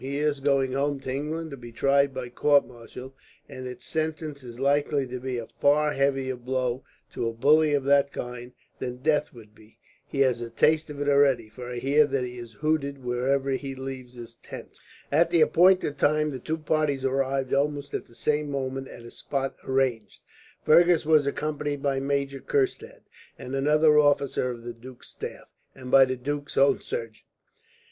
[0.03, 3.13] He is going home to England to be tried by court martial,
[3.47, 7.83] and its sentence is likely to be a far heavier blow, to a bully of
[7.83, 9.77] that kind, than death would be.
[10.07, 13.51] He has a taste of it already, for I hear that he is hooted whenever
[13.51, 14.79] he leaves his tent."
[15.11, 19.11] At the appointed time the two parties arrived, almost at the same moment, at a
[19.11, 20.23] spot arranged.
[20.65, 23.01] Fergus was accompanied by Major Kurstad
[23.37, 27.25] and another officer of the duke's staff, and by the duke's own surgeon.